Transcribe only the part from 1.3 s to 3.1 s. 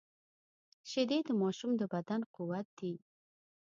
ماشوم د بدن قوت دي